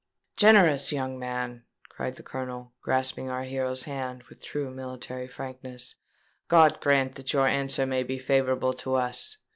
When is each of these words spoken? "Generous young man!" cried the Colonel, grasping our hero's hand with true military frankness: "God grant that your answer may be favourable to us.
"Generous 0.35 0.91
young 0.91 1.19
man!" 1.19 1.65
cried 1.89 2.15
the 2.15 2.23
Colonel, 2.23 2.73
grasping 2.81 3.29
our 3.29 3.43
hero's 3.43 3.83
hand 3.83 4.23
with 4.23 4.41
true 4.41 4.71
military 4.71 5.27
frankness: 5.27 5.93
"God 6.47 6.79
grant 6.81 7.13
that 7.17 7.33
your 7.33 7.45
answer 7.45 7.85
may 7.85 8.01
be 8.01 8.17
favourable 8.17 8.73
to 8.73 8.95
us. 8.95 9.37